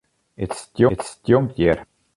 [0.43, 0.51] It
[1.17, 1.77] stjonkt hjir.